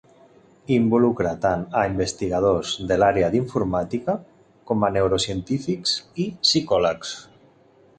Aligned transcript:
Involucra 0.75 1.33
tant 1.43 1.65
a 1.81 1.83
investigadors 1.91 2.73
de 2.93 2.99
l'àrea 3.03 3.29
d'informàtica 3.37 4.19
com 4.73 4.89
a 4.89 4.93
neurocientífics 4.99 5.97
i 6.27 6.31
psicòlegs. 6.49 7.19